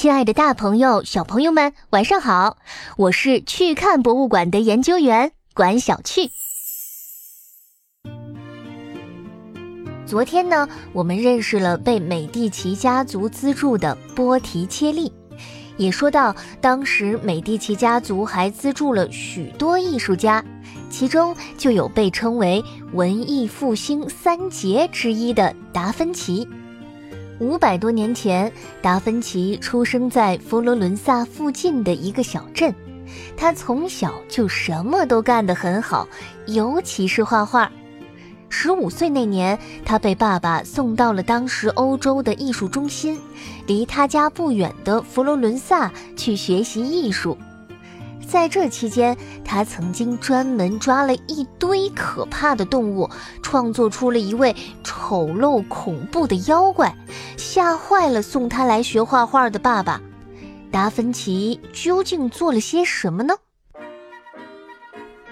[0.00, 2.56] 亲爱的，大朋友、小朋友们，晚上好！
[2.96, 6.30] 我是去看博物馆的研究员管小趣。
[10.06, 15.12] 昨天呢，我们认识了被美第奇家族资助的波提切利，
[15.76, 20.44] 也说到当时美第奇家族还资助了许多艺术家，
[20.88, 26.48] 其中就有被称为文艺复兴三杰之一的达芬奇。
[27.40, 28.52] 五百多年前，
[28.82, 32.74] 达芬奇出生在佛罗伦萨附近的一个小镇。
[33.36, 36.08] 他从小就什么都干得很好，
[36.46, 37.70] 尤其是画画。
[38.48, 43.20] 十五岁那年，他被爸爸送到了当时欧洲的艺术中心，
[43.66, 47.38] 离他家不远的佛罗伦萨去学习艺术。
[48.26, 53.08] 在这期间，他曾经专门抓了一堆可怕的动物，
[53.42, 56.94] 创作出了一位丑陋恐怖的妖怪，
[57.58, 60.00] 吓坏了送他来学画画的爸爸。
[60.70, 63.34] 达芬奇究竟做了些什么呢？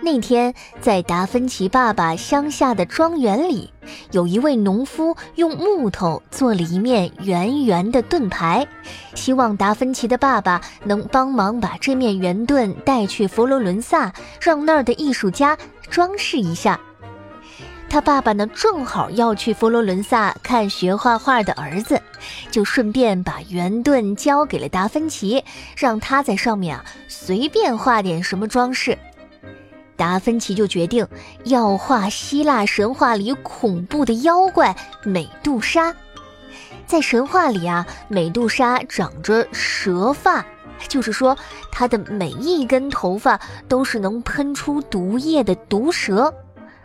[0.01, 3.73] 那天，在达芬奇爸爸乡下的庄园里，
[4.11, 8.67] 有一位农夫用木头做了一面圆圆的盾牌，
[9.15, 15.57] 希望达芬奇的爸爸能帮忙把这面圆盾带去佛罗伦萨，让那儿的艺术家
[15.89, 16.81] 装饰一下。
[17.97, 21.99] 他爸爸呢，正好要去佛罗伦萨看学画画的儿子，
[22.51, 25.43] 就顺便把圆盾交给了达芬奇，
[25.75, 28.99] 让他在上面啊随便画点什么装饰。
[29.97, 31.09] 达芬奇就决定
[31.45, 35.97] 要画希腊神话里恐怖的妖怪美杜莎。
[36.87, 40.45] 在神话里啊，美杜莎长着蛇发，
[40.87, 41.35] 就是说
[41.73, 46.35] 她的每一根头发都是能喷出毒液的毒蛇，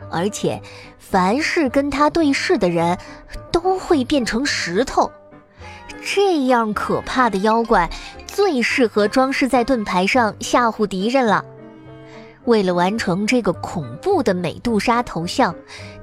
[0.10, 0.62] 而且
[0.98, 2.98] 凡是跟他对视的人
[3.52, 5.12] 都会变成石头。
[6.04, 7.90] 这样可怕的妖怪
[8.26, 11.46] 最适合装饰在盾牌上吓唬敌人了。
[12.46, 15.56] 为了完成这个恐怖的美杜莎头像，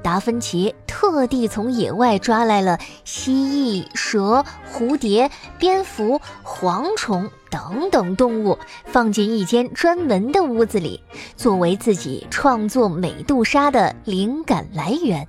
[0.04, 11.02] 达芬奇特地从野外抓来了蜥蜴、蛇、蝴蝶、蝙蝠、蝗虫等等动物，放进一间专门的屋子里，
[11.36, 15.26] 作为自己创作美杜莎的灵感来源。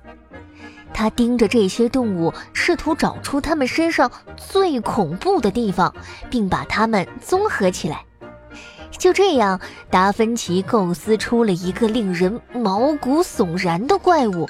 [0.92, 5.94] 他盯着这些动物，试图找出它们身上最恐怖的地方，
[6.28, 8.04] 并把它们综合起来。
[8.98, 14.48] 就这样，达芬奇构思出了一个令人毛骨悚然的怪物。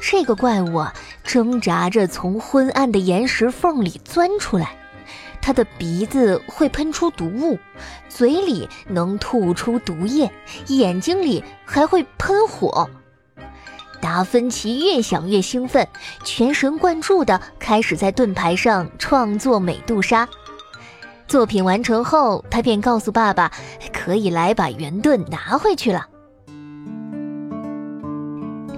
[0.00, 4.74] 这个怪物啊，挣扎着从昏暗的岩石缝里钻出来，
[5.48, 7.58] 它的鼻子会喷出毒雾，
[8.06, 10.30] 嘴里能吐出毒液，
[10.66, 12.86] 眼睛里还会喷火。
[13.98, 15.88] 达芬奇越想越兴奋，
[16.22, 20.28] 全神贯注地开始在盾牌上创作美杜莎。
[21.26, 23.50] 作品完成后，他便告诉爸爸，
[23.90, 26.06] 可以来把圆盾拿回去了。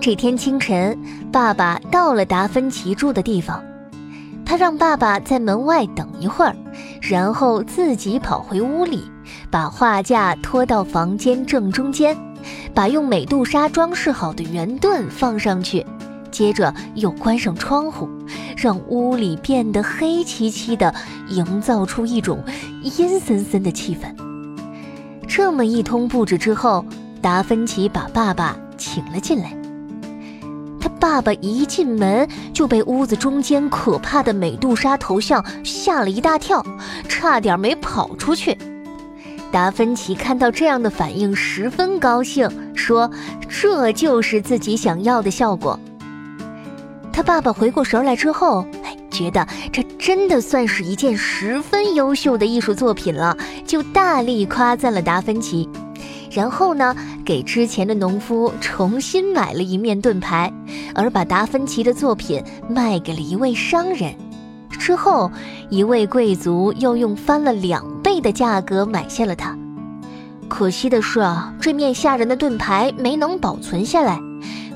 [0.00, 0.96] 这天清晨，
[1.32, 3.60] 爸爸到了达芬奇住的地方，
[4.50, 6.56] 他让爸爸在门外等一会儿，
[7.00, 9.08] 然后自己跑回屋里，
[9.48, 12.18] 把画架拖到房间正中间，
[12.74, 15.86] 把用美杜莎装饰好的圆盾放上去，
[16.32, 18.10] 接着又关上窗户。
[18.56, 20.92] 让屋里变得黑漆漆的，
[21.28, 22.42] 营造出一种
[22.82, 24.12] 阴森森的气氛。
[25.28, 26.84] 这么一通布置之后，
[27.22, 29.59] 达芬奇把爸爸请了进来。
[31.00, 36.64] 爸爸一进门就被屋子中间可怕的美杜莎头像吓了一大跳，
[37.08, 38.56] 差点没跑出去。
[39.50, 43.10] 达芬奇看到这样的反应，十分高兴，说
[43.48, 45.80] ：“这就是自己想要的效果。”
[47.12, 48.64] 他爸爸回过神来之后，
[49.10, 53.36] 觉得这真的算是一件十分优秀的艺术作品了，
[53.66, 55.68] 就大力夸赞了达芬奇。
[56.30, 56.94] 然后呢，
[57.30, 60.52] 给之前的农夫重新买了一面盾牌，
[60.96, 64.12] 而把达芬奇的作品卖给了一位商人。
[64.68, 65.30] 之后，
[65.68, 69.56] 一位贵族又用翻了两倍的价格买下了它。
[70.48, 74.18] 可惜的是啊，这面吓人的盾牌没能保存下来。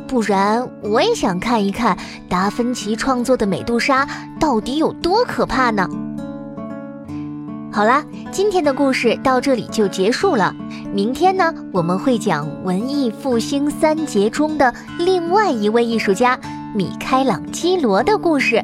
[0.07, 1.99] 不然我也想看一看
[2.29, 4.07] 达芬奇创作的美杜莎
[4.39, 5.89] 到底有多可怕呢。
[7.75, 10.55] 好啦，今天的故事到这里就结束了。
[10.93, 16.39] 明天呢，我们会讲文艺复兴三杰中的另外一位艺术家
[16.73, 18.63] 米开朗基罗的故事。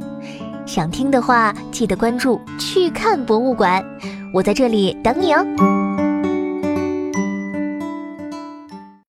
[0.64, 3.84] 想听的话，记得关注去看博物馆，
[4.32, 5.44] 我在这里等你哦。